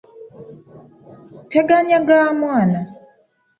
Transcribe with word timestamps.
Teganyaga 1.51 2.17
mwana. 2.41 2.79